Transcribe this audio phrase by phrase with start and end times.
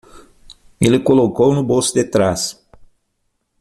[0.81, 2.59] Ele colocou no bolso de trás.